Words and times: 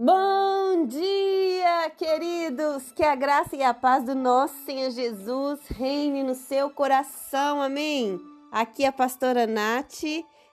Bom 0.00 0.86
dia, 0.86 1.90
queridos! 1.90 2.92
Que 2.92 3.02
a 3.02 3.16
graça 3.16 3.56
e 3.56 3.64
a 3.64 3.74
paz 3.74 4.04
do 4.04 4.14
nosso 4.14 4.54
Senhor 4.64 4.92
Jesus 4.92 5.58
reine 5.70 6.22
no 6.22 6.36
seu 6.36 6.70
coração, 6.70 7.60
amém? 7.60 8.16
Aqui 8.52 8.84
é 8.84 8.86
a 8.86 8.92
pastora 8.92 9.44
Nath 9.44 10.04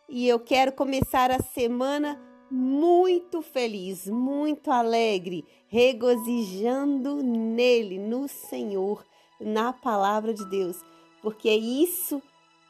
e 0.09 0.27
eu 0.27 0.39
quero 0.39 0.71
começar 0.71 1.29
a 1.29 1.37
semana 1.37 2.19
muito 2.49 3.43
feliz, 3.43 4.07
muito 4.07 4.71
alegre, 4.71 5.45
regozijando 5.67 7.21
nele, 7.21 7.99
no 7.99 8.27
Senhor, 8.27 9.05
na 9.39 9.71
palavra 9.71 10.33
de 10.33 10.43
Deus, 10.49 10.81
porque 11.21 11.49
é 11.49 11.55
isso 11.55 12.19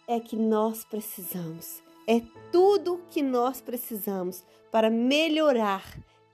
é 0.09 0.19
que 0.19 0.35
nós 0.35 0.83
precisamos. 0.83 1.81
É 2.05 2.21
tudo 2.51 3.01
que 3.09 3.23
nós 3.23 3.61
precisamos 3.61 4.43
para 4.69 4.89
melhorar 4.89 5.85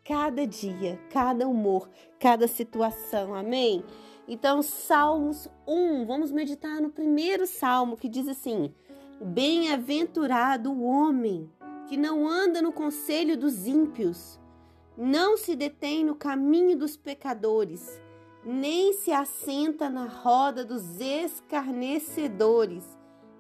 cada 0.04 0.46
dia, 0.48 1.00
cada 1.10 1.48
humor, 1.48 1.90
cada 2.20 2.48
situação. 2.48 3.34
Amém? 3.34 3.84
Então, 4.28 4.62
Salmos 4.62 5.48
1, 5.68 6.06
vamos 6.06 6.32
meditar 6.32 6.82
no 6.82 6.90
primeiro 6.90 7.46
salmo 7.46 7.98
que 7.98 8.08
diz 8.10 8.28
assim: 8.28 8.74
Bem-aventurado 9.22 10.72
o 10.72 10.84
homem 10.84 11.50
que 11.88 11.98
não 11.98 12.28
anda 12.28 12.62
no 12.62 12.72
conselho 12.72 13.38
dos 13.38 13.68
ímpios, 13.68 14.40
não 14.98 15.38
se 15.38 15.56
detém 15.56 16.04
no 16.06 16.16
caminho 16.16 16.78
dos 16.78 16.96
pecadores, 16.96 18.00
nem 18.46 18.94
se 18.94 19.12
assenta 19.12 19.90
na 19.90 20.06
roda 20.06 20.64
dos 20.64 21.00
escarnecedores. 21.00 22.86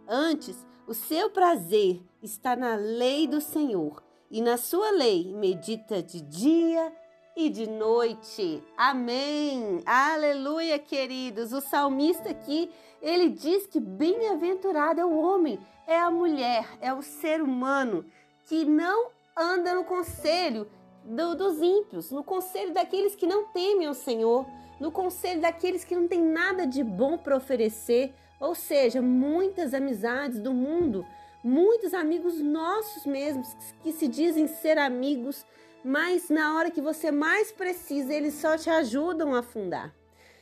Antes, 0.07 0.66
o 0.85 0.93
seu 0.93 1.30
prazer 1.30 2.04
está 2.21 2.55
na 2.55 2.76
lei 2.76 3.27
do 3.27 3.40
Senhor 3.40 4.04
e 4.31 4.41
na 4.41 4.55
sua 4.55 4.90
lei 4.91 5.34
medita 5.35 6.02
de 6.02 6.21
dia 6.21 6.91
e 7.35 7.49
de 7.49 7.70
noite. 7.70 8.63
Amém. 8.77 9.81
Aleluia, 9.85 10.79
queridos. 10.79 11.51
O 11.51 11.60
salmista 11.60 12.29
aqui, 12.29 12.71
ele 13.02 13.29
diz 13.29 13.68
que 13.68 13.79
bem-aventurado 13.79 15.02
é 15.02 15.05
o 15.05 15.18
homem, 15.18 15.59
é 15.85 15.99
a 15.99 16.09
mulher, 16.09 16.65
é 16.79 16.93
o 16.93 17.02
ser 17.02 17.41
humano 17.41 18.05
que 18.46 18.63
não 18.63 19.09
anda 19.35 19.76
no 19.76 19.84
conselho 19.84 20.65
do, 21.04 21.35
dos 21.35 21.62
ímpios, 21.62 22.09
no 22.09 22.24
conselho 22.24 22.74
daqueles 22.74 23.15
que 23.15 23.27
não 23.27 23.46
temem 23.46 23.90
o 23.90 23.93
Senhor, 23.93 24.46
no 24.79 24.91
conselho 24.91 25.41
daqueles 25.41 25.84
que 25.84 25.96
não 25.96 26.07
têm 26.07 26.21
nada 26.21 26.65
de 26.65 26.84
bom 26.84 27.18
para 27.18 27.35
oferecer, 27.35 28.13
ou 28.40 28.55
seja, 28.55 29.02
muitas 29.02 29.74
amizades 29.74 30.40
do 30.40 30.54
mundo 30.54 31.05
muitos 31.43 31.93
amigos 31.93 32.39
nossos 32.39 33.05
mesmos 33.05 33.55
que 33.81 33.91
se 33.91 34.07
dizem 34.07 34.47
ser 34.47 34.77
amigos, 34.77 35.45
mas 35.84 36.29
na 36.29 36.55
hora 36.55 36.71
que 36.71 36.81
você 36.81 37.11
mais 37.11 37.51
precisa, 37.51 38.13
eles 38.13 38.35
só 38.35 38.57
te 38.57 38.70
ajudam 38.70 39.34
a 39.34 39.39
afundar. 39.39 39.93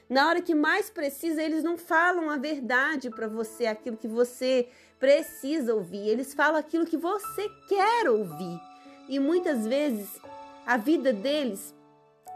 Na 0.10 0.28
hora 0.28 0.42
que 0.42 0.56
mais 0.56 0.90
precisa, 0.90 1.42
eles 1.42 1.64
não 1.64 1.78
falam 1.78 2.30
a 2.30 2.38
verdade 2.38 3.12
para 3.12 3.28
você, 3.28 3.68
aquilo 3.68 3.96
que 3.96 4.08
você 4.08 4.68
precisa 5.00 5.74
ouvir. 5.76 6.08
Eles 6.08 6.34
falam 6.34 6.60
aquilo 6.60 6.86
que 6.86 6.98
você 6.98 7.48
quer 7.68 8.10
ouvir. 8.10 8.60
E 9.08 9.20
muitas 9.20 9.68
vezes 9.68 10.20
a 10.66 10.78
vida 10.78 11.14
deles 11.14 11.76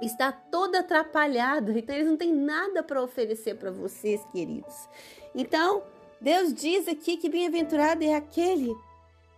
está 0.02 0.32
toda 0.32 0.80
atrapalhada, 0.80 1.72
então 1.78 1.96
eles 1.96 2.08
não 2.08 2.18
têm 2.18 2.34
nada 2.34 2.84
para 2.84 3.02
oferecer 3.02 3.56
para 3.56 3.72
vocês, 3.72 4.22
queridos. 4.32 4.88
Então, 5.34 5.84
Deus 6.24 6.54
diz 6.54 6.88
aqui 6.88 7.18
que 7.18 7.28
bem-aventurado 7.28 8.02
é 8.02 8.16
aquele 8.16 8.74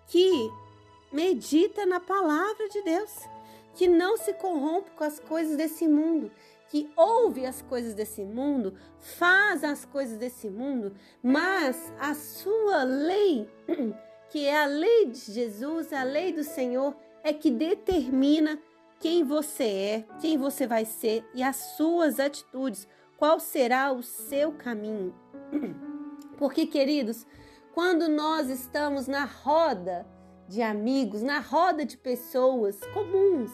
que 0.06 0.52
medita 1.12 1.84
na 1.84 2.00
palavra 2.00 2.70
de 2.70 2.80
Deus, 2.84 3.12
que 3.74 3.88
não 3.88 4.16
se 4.18 4.32
corrompe 4.34 4.92
com 4.92 5.04
as 5.04 5.20
coisas 5.20 5.58
desse 5.58 5.88
mundo, 5.88 6.32
que 6.70 6.88
ouve 6.96 7.44
as 7.44 7.60
coisas 7.64 7.96
desse 7.96 8.22
mundo, 8.22 8.78
faz 9.00 9.64
as 9.64 9.84
coisas 9.84 10.20
desse 10.20 10.48
mundo, 10.48 10.96
mas 11.24 11.92
a 12.00 12.14
sua 12.14 12.84
lei, 12.84 13.50
que 14.30 14.46
é 14.46 14.56
a 14.56 14.68
lei 14.68 15.08
de 15.08 15.32
Jesus, 15.32 15.92
a 15.92 16.04
lei 16.04 16.34
do 16.34 16.44
Senhor, 16.44 16.96
é 17.24 17.34
que 17.34 17.50
determina 17.50 18.60
quem 19.00 19.24
você 19.24 19.64
é, 19.64 20.06
quem 20.22 20.38
você 20.38 20.68
vai 20.68 20.86
ser 20.86 21.26
e 21.34 21.42
as 21.42 21.56
suas 21.56 22.20
atitudes, 22.20 22.88
qual 23.18 23.40
será 23.40 23.92
o 23.92 24.04
seu 24.04 24.52
caminho. 24.52 25.12
Porque, 26.38 26.66
queridos, 26.66 27.26
quando 27.74 28.08
nós 28.08 28.50
estamos 28.50 29.08
na 29.08 29.26
roda 29.26 30.06
de 30.48 30.62
amigos, 30.62 31.22
na 31.22 31.40
roda 31.40 31.86
de 31.86 31.98
pessoas 31.98 32.80
comuns, 32.94 33.52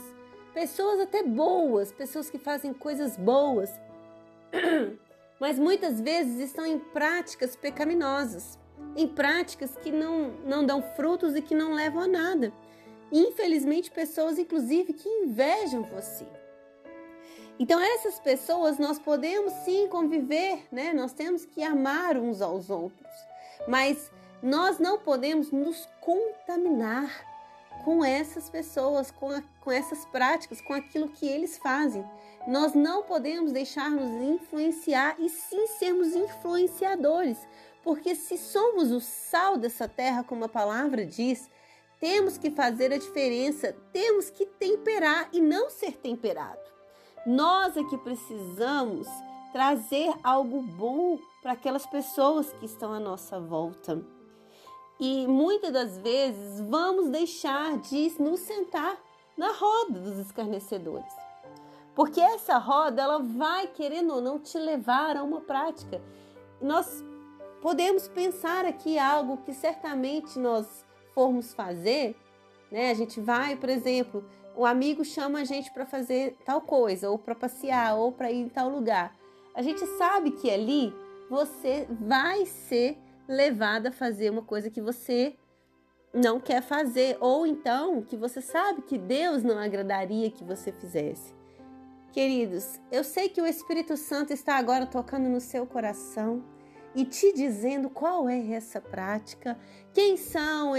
pessoas 0.54 1.00
até 1.00 1.24
boas, 1.24 1.92
pessoas 1.92 2.30
que 2.30 2.38
fazem 2.38 2.74
coisas 2.74 3.18
boas, 3.18 3.72
mas 5.40 5.58
muitas 5.58 6.02
vezes 6.02 6.40
estão 6.40 6.66
em 6.66 6.78
práticas 6.78 7.56
pecaminosas, 7.56 8.60
em 8.96 9.08
práticas 9.08 9.76
que 9.78 9.92
não, 9.92 10.32
não 10.46 10.66
dão 10.66 10.82
frutos 10.96 11.36
e 11.36 11.42
que 11.42 11.56
não 11.56 11.74
levam 11.74 12.04
a 12.04 12.08
nada. 12.08 12.52
Infelizmente, 13.12 13.92
pessoas, 13.92 14.38
inclusive, 14.38 14.94
que 14.94 15.08
invejam 15.08 15.84
você. 15.84 16.26
Então, 17.60 17.80
essas 17.80 18.20
pessoas 18.20 18.80
nós 18.80 18.98
podemos 18.98 19.54
sim 19.66 19.88
conviver, 19.88 20.68
né? 20.72 20.94
Nós 20.94 21.14
temos 21.14 21.46
que 21.46 21.62
amar 21.64 22.18
uns 22.18 22.42
aos 22.42 22.70
outros, 22.70 23.12
mas 23.68 24.12
nós 24.42 24.80
não 24.80 24.98
podemos 24.98 25.52
nos 25.52 25.88
contaminar 26.00 27.30
com 27.84 28.04
essas 28.04 28.50
pessoas, 28.50 29.12
com, 29.12 29.32
a, 29.32 29.44
com 29.62 29.72
essas 29.72 30.06
práticas, 30.06 30.62
com 30.62 30.74
aquilo 30.74 31.10
que 31.10 31.28
eles 31.28 31.58
fazem. 31.58 32.06
Nós 32.48 32.74
não 32.74 33.04
podemos 33.04 33.52
deixar 33.52 33.90
nos 33.90 34.10
influenciar 34.22 35.16
e 35.20 35.30
sim 35.30 35.68
sermos 35.68 36.16
influenciadores, 36.16 37.38
porque 37.84 38.16
se 38.16 38.38
somos 38.38 38.92
o 38.92 39.00
sal 39.00 39.58
dessa 39.58 39.88
terra, 39.88 40.24
como 40.24 40.46
a 40.46 40.50
palavra 40.50 41.06
diz, 41.06 41.50
temos 42.00 42.38
que 42.38 42.50
fazer 42.50 42.92
a 42.92 42.98
diferença, 42.98 43.76
temos 43.94 44.30
que 44.30 44.46
temperar 44.46 45.30
e 45.32 45.40
não 45.40 45.70
ser 45.70 45.98
temperado. 45.98 46.60
Nós 47.26 47.78
é 47.78 47.84
que 47.84 47.98
precisamos 47.98 49.08
trazer 49.52 50.12
algo 50.24 50.62
bom 50.62 51.20
para 51.42 51.52
aquelas 51.52 51.86
pessoas 51.86 52.52
que 52.54 52.66
estão 52.66 52.92
à 52.94 53.00
nossa 53.00 53.40
volta. 53.40 54.02
E 55.00 55.28
muitas 55.28 55.72
das 55.72 55.98
vezes 55.98 56.62
vamos 56.62 57.10
deixar 57.10 57.78
de 57.78 58.12
nos 58.20 58.40
sentar 58.40 58.98
na 59.38 59.52
roda 59.52 60.00
dos 60.00 60.18
escarnecedores. 60.18 61.14
Porque 61.96 62.22
essa 62.22 62.58
roda 62.58 63.02
ela 63.02 63.20
vai 63.20 63.68
querendo 63.68 64.16
ou 64.16 64.22
não 64.22 64.40
te 64.40 64.58
levar 64.58 65.18
a 65.18 65.24
uma 65.24 65.42
prática. 65.42 66.02
Nós 66.62 67.04
podemos 67.62 68.08
pensar 68.08 68.66
aqui 68.66 68.98
algo 68.98 69.38
que 69.38 69.54
certamente 69.54 70.40
nós 70.40 70.86
formos 71.14 71.54
fazer, 71.54 72.16
né? 72.72 72.92
A 72.92 72.94
gente 72.94 73.20
vai, 73.20 73.56
por 73.56 73.70
exemplo, 73.70 74.24
o 74.56 74.66
amigo 74.66 75.04
chama 75.04 75.40
a 75.40 75.44
gente 75.44 75.72
para 75.72 75.86
fazer 75.86 76.36
tal 76.46 76.62
coisa, 76.62 77.10
ou 77.10 77.18
para 77.18 77.36
passear, 77.36 77.96
ou 77.96 78.12
para 78.12 78.32
ir 78.32 78.42
em 78.42 78.50
tal 78.50 78.70
lugar. 78.70 79.16
A 79.54 79.62
gente 79.62 79.86
sabe 79.98 80.32
que 80.32 80.50
ali 80.50 80.94
você 81.30 81.88
vai 81.90 82.46
ser 82.46 82.98
levado 83.28 83.88
a 83.88 83.92
fazer 83.92 84.30
uma 84.30 84.42
coisa 84.42 84.70
que 84.70 84.82
você 84.82 85.36
não 86.14 86.40
quer 86.40 86.62
fazer, 86.62 87.18
ou 87.20 87.48
então 87.48 88.02
que 88.02 88.18
você 88.18 88.42
sabe 88.42 88.82
que 88.82 88.98
Deus 88.98 89.44
não 89.44 89.58
agradaria 89.58 90.30
que 90.30 90.44
você 90.44 90.72
fizesse. 90.72 91.34
Queridos, 92.12 92.80
eu 92.92 93.06
sei 93.06 93.30
que 93.30 93.42
o 93.42 93.46
Espírito 93.46 93.96
Santo 93.96 94.34
está 94.34 94.58
agora 94.58 94.86
tocando 94.86 95.30
no 95.30 95.40
seu 95.40 95.66
coração 95.66 96.44
e 96.94 97.06
te 97.06 97.32
dizendo 97.34 97.90
qual 97.90 98.28
é 98.28 98.52
essa 98.52 98.82
prática, 98.82 99.58
quem 99.94 100.18
são 100.18 100.74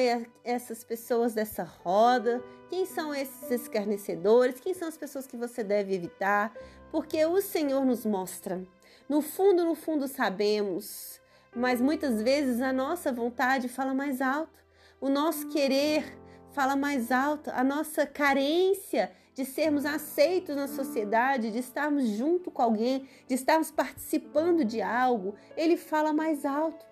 essas 0.44 0.84
pessoas 0.84 1.34
dessa 1.34 1.62
roda, 1.62 2.42
quem 2.68 2.84
são 2.84 3.14
esses 3.14 3.50
escarnecedores, 3.50 4.60
quem 4.60 4.74
são 4.74 4.88
as 4.88 4.96
pessoas 4.96 5.26
que 5.26 5.36
você 5.36 5.64
deve 5.64 5.94
evitar, 5.94 6.52
porque 6.90 7.24
o 7.24 7.40
Senhor 7.40 7.84
nos 7.84 8.04
mostra. 8.04 8.62
No 9.08 9.22
fundo, 9.22 9.64
no 9.64 9.74
fundo 9.74 10.06
sabemos, 10.06 11.20
mas 11.54 11.80
muitas 11.80 12.22
vezes 12.22 12.60
a 12.60 12.72
nossa 12.72 13.12
vontade 13.12 13.68
fala 13.68 13.94
mais 13.94 14.20
alto, 14.20 14.60
o 15.00 15.08
nosso 15.08 15.48
querer 15.48 16.18
fala 16.52 16.76
mais 16.76 17.10
alto, 17.10 17.50
a 17.50 17.64
nossa 17.64 18.06
carência 18.06 19.10
de 19.34 19.44
sermos 19.44 19.84
aceitos 19.84 20.54
na 20.54 20.68
sociedade, 20.68 21.50
de 21.50 21.58
estarmos 21.58 22.06
junto 22.08 22.50
com 22.50 22.62
alguém, 22.62 23.08
de 23.26 23.34
estarmos 23.34 23.70
participando 23.70 24.64
de 24.64 24.82
algo, 24.82 25.34
ele 25.56 25.76
fala 25.76 26.12
mais 26.12 26.44
alto. 26.44 26.84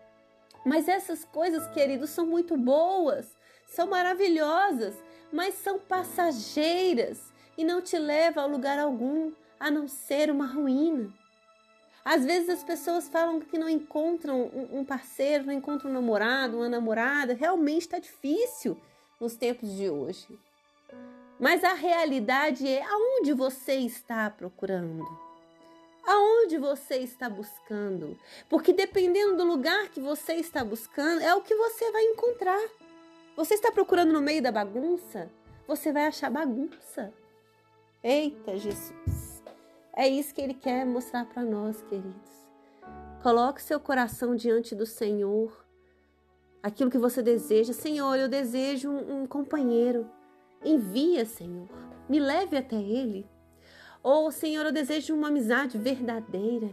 Mas 0.64 0.88
essas 0.88 1.24
coisas, 1.24 1.66
queridos, 1.68 2.10
são 2.10 2.26
muito 2.26 2.56
boas, 2.56 3.36
são 3.68 3.86
maravilhosas, 3.88 4.94
mas 5.32 5.54
são 5.54 5.78
passageiras 5.78 7.20
e 7.56 7.64
não 7.64 7.80
te 7.80 7.98
levam 7.98 8.44
a 8.44 8.46
lugar 8.46 8.78
algum 8.78 9.32
a 9.58 9.70
não 9.70 9.86
ser 9.86 10.30
uma 10.30 10.46
ruína. 10.46 11.12
Às 12.02 12.24
vezes 12.24 12.48
as 12.48 12.64
pessoas 12.64 13.08
falam 13.08 13.40
que 13.40 13.58
não 13.58 13.68
encontram 13.68 14.50
um 14.72 14.84
parceiro, 14.84 15.44
não 15.44 15.52
encontram 15.52 15.90
um 15.90 15.94
namorado, 15.94 16.56
uma 16.56 16.68
namorada. 16.68 17.34
Realmente 17.34 17.82
está 17.82 17.98
difícil 17.98 18.80
nos 19.20 19.36
tempos 19.36 19.70
de 19.76 19.90
hoje. 19.90 20.26
Mas 21.40 21.64
a 21.64 21.72
realidade 21.72 22.68
é 22.68 22.84
aonde 22.84 23.32
você 23.32 23.76
está 23.76 24.28
procurando. 24.28 25.02
Aonde 26.06 26.58
você 26.58 26.96
está 26.96 27.30
buscando? 27.30 28.18
Porque 28.46 28.74
dependendo 28.74 29.38
do 29.38 29.44
lugar 29.44 29.88
que 29.88 30.00
você 30.00 30.34
está 30.34 30.62
buscando, 30.62 31.22
é 31.22 31.34
o 31.34 31.40
que 31.40 31.54
você 31.54 31.90
vai 31.90 32.02
encontrar. 32.02 32.60
Você 33.36 33.54
está 33.54 33.72
procurando 33.72 34.12
no 34.12 34.20
meio 34.20 34.42
da 34.42 34.52
bagunça? 34.52 35.30
Você 35.66 35.90
vai 35.90 36.06
achar 36.06 36.30
bagunça. 36.30 37.10
Eita, 38.04 38.58
Jesus. 38.58 39.42
É 39.96 40.06
isso 40.06 40.34
que 40.34 40.42
ele 40.42 40.54
quer 40.54 40.84
mostrar 40.84 41.24
para 41.24 41.42
nós, 41.42 41.80
queridos. 41.82 42.30
Coloque 43.22 43.62
seu 43.62 43.80
coração 43.80 44.36
diante 44.36 44.74
do 44.74 44.84
Senhor. 44.84 45.64
Aquilo 46.62 46.90
que 46.90 46.98
você 46.98 47.22
deseja. 47.22 47.72
Senhor, 47.72 48.14
eu 48.16 48.28
desejo 48.28 48.90
um, 48.90 49.22
um 49.22 49.26
companheiro. 49.26 50.06
Envia, 50.64 51.24
Senhor. 51.24 51.68
Me 52.08 52.18
leve 52.18 52.56
até 52.56 52.76
ele. 52.76 53.26
Ou, 54.02 54.30
Senhor, 54.30 54.64
eu 54.64 54.72
desejo 54.72 55.14
uma 55.14 55.28
amizade 55.28 55.78
verdadeira. 55.78 56.70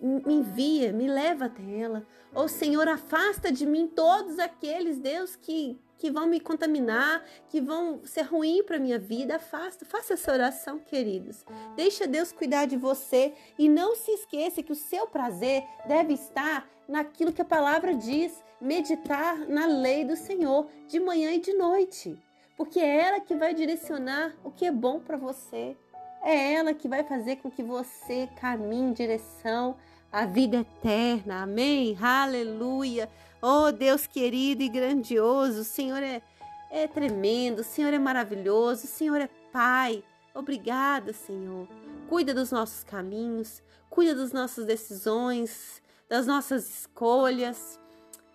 Me 0.00 0.22
envia, 0.26 0.92
me 0.92 1.08
leva 1.08 1.46
até 1.46 1.62
ela. 1.62 2.06
Ou, 2.34 2.48
Senhor, 2.48 2.86
afasta 2.88 3.50
de 3.50 3.64
mim 3.64 3.86
todos 3.86 4.38
aqueles, 4.38 4.98
Deus, 4.98 5.36
que, 5.36 5.78
que 5.96 6.10
vão 6.10 6.26
me 6.26 6.40
contaminar, 6.40 7.24
que 7.48 7.60
vão 7.60 8.04
ser 8.04 8.22
ruim 8.22 8.62
para 8.62 8.78
minha 8.78 8.98
vida. 8.98 9.36
Afasta, 9.36 9.84
faça 9.84 10.14
essa 10.14 10.32
oração, 10.32 10.78
queridos. 10.78 11.44
Deixa 11.76 12.06
Deus 12.06 12.32
cuidar 12.32 12.66
de 12.66 12.76
você 12.76 13.32
e 13.58 13.68
não 13.68 13.94
se 13.94 14.10
esqueça 14.10 14.62
que 14.62 14.72
o 14.72 14.76
seu 14.76 15.06
prazer 15.06 15.64
deve 15.86 16.14
estar 16.14 16.68
naquilo 16.88 17.32
que 17.32 17.42
a 17.42 17.46
palavra 17.46 17.94
diz, 17.94 18.44
meditar 18.60 19.38
na 19.48 19.66
lei 19.66 20.04
do 20.04 20.16
Senhor 20.16 20.68
de 20.86 21.00
manhã 21.00 21.32
e 21.32 21.40
de 21.40 21.52
noite, 21.54 22.18
porque 22.56 22.78
é 22.80 23.00
ela 23.00 23.20
que 23.20 23.34
vai 23.34 23.54
direcionar 23.54 24.34
o 24.44 24.50
que 24.50 24.64
é 24.64 24.70
bom 24.70 25.00
para 25.00 25.16
você. 25.16 25.76
É 26.22 26.54
ela 26.54 26.72
que 26.72 26.88
vai 26.88 27.04
fazer 27.04 27.36
com 27.36 27.50
que 27.50 27.62
você 27.62 28.28
caminhe 28.40 28.90
em 28.90 28.92
direção 28.92 29.76
à 30.10 30.24
vida 30.24 30.58
eterna. 30.58 31.42
Amém? 31.42 31.96
Aleluia. 32.00 33.10
Oh, 33.42 33.70
Deus 33.70 34.06
querido 34.06 34.62
e 34.62 34.70
grandioso, 34.70 35.60
o 35.60 35.64
Senhor 35.64 36.02
é, 36.02 36.22
é 36.70 36.86
tremendo, 36.86 37.58
o 37.58 37.64
Senhor 37.64 37.92
é 37.92 37.98
maravilhoso, 37.98 38.84
o 38.84 38.88
Senhor 38.88 39.20
é 39.20 39.28
Pai. 39.52 40.02
Obrigada, 40.34 41.12
Senhor. 41.12 41.68
Cuida 42.08 42.32
dos 42.32 42.50
nossos 42.50 42.82
caminhos, 42.84 43.62
cuida 43.90 44.14
das 44.14 44.32
nossas 44.32 44.64
decisões, 44.64 45.82
das 46.08 46.26
nossas 46.26 46.68
escolhas. 46.70 47.78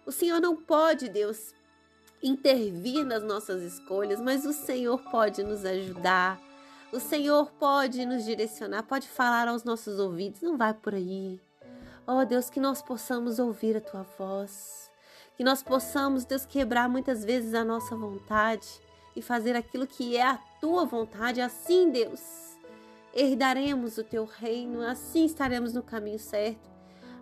O 0.06 0.12
Senhor 0.12 0.40
não 0.40 0.56
pode, 0.56 1.10
Deus, 1.10 1.56
intervir 2.22 3.06
nas 3.06 3.24
nossas 3.24 3.62
escolhas, 3.62 4.20
mas 4.20 4.46
o 4.46 4.54
Senhor 4.54 5.00
pode 5.12 5.44
nos 5.44 5.66
ajudar. 5.66 6.40
O 6.92 7.00
Senhor 7.00 7.52
pode 7.52 8.06
nos 8.06 8.26
direcionar, 8.26 8.84
pode 8.84 9.08
falar 9.08 9.48
aos 9.48 9.64
nossos 9.64 10.00
ouvidos. 10.00 10.42
Não 10.42 10.58
vai 10.58 10.74
por 10.74 10.96
aí. 10.96 11.40
Oh 12.08 12.26
Deus, 12.26 12.50
que 12.50 12.60
nós 12.60 12.82
possamos 12.82 13.38
ouvir 13.38 13.78
a 13.78 13.82
tua 13.82 14.04
voz. 14.18 14.90
Que 15.38 15.44
nós 15.44 15.62
possamos, 15.62 16.26
Deus, 16.26 16.46
quebrar 16.46 16.90
muitas 16.90 17.24
vezes 17.24 17.54
a 17.54 17.64
nossa 17.64 17.96
vontade 17.96 18.68
e 19.16 19.22
fazer 19.22 19.56
aquilo 19.56 19.86
que 19.86 20.18
é 20.18 20.24
a 20.24 20.40
tua 20.60 20.86
vontade. 20.86 21.40
Assim, 21.40 21.92
Deus, 21.92 22.58
herdaremos 23.14 23.98
o 23.98 24.04
teu 24.04 24.26
reino, 24.26 24.82
assim 24.82 25.26
estaremos 25.26 25.74
no 25.74 25.84
caminho 25.84 26.20
certo. 26.20 26.70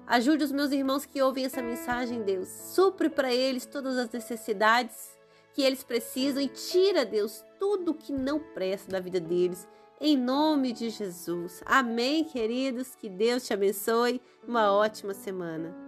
Ajude 0.08 0.46
os 0.46 0.54
meus 0.54 0.72
irmãos 0.72 1.06
que 1.06 1.22
ouvem 1.22 1.44
essa 1.44 1.62
mensagem, 1.62 2.24
Deus. 2.24 2.48
Supre 2.48 3.10
para 3.10 3.34
eles 3.34 3.66
todas 3.66 3.98
as 3.98 4.10
necessidades 4.10 5.18
que 5.54 5.62
eles 5.62 5.84
precisam 5.84 6.42
e 6.42 6.48
tira, 6.48 7.06
Deus, 7.06 7.44
tudo 7.60 7.94
que 7.94 8.14
não 8.14 8.40
presta 8.40 8.92
da 8.92 9.02
vida 9.02 9.20
deles. 9.20 9.68
Em 10.00 10.16
nome 10.16 10.72
de 10.72 10.90
Jesus. 10.90 11.62
Amém, 11.66 12.24
queridos. 12.24 12.96
Que 12.96 13.10
Deus 13.10 13.46
te 13.46 13.54
abençoe. 13.54 14.22
Uma 14.48 14.72
ótima 14.72 15.14
semana. 15.14 15.87